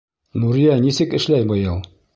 —Нурия 0.43 0.79
нисек 0.87 1.15
эшләй 1.21 1.49
быйыл? 1.55 1.83